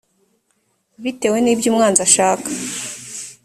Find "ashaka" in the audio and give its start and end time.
2.07-2.49